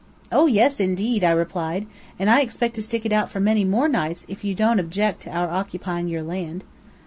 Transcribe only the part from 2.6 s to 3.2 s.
to stick it